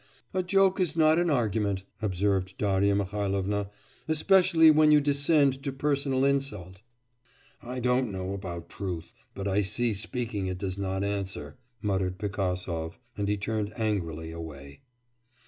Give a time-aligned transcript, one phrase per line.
[0.33, 3.69] 'A joke is not an argument,' observed Darya Mihailovna,
[4.07, 6.81] 'especially when you descend to personal insult.'
[7.61, 12.97] 'I don't know about truth, but I see speaking it does not answer,' muttered Pigasov,
[13.15, 14.81] and he turned angrily away.